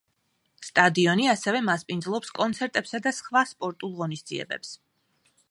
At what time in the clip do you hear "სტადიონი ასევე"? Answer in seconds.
0.67-1.61